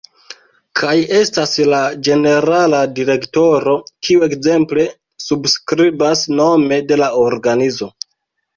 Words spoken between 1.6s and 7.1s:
la ĝenerala direktoro kiu ekzemple subskribas nome de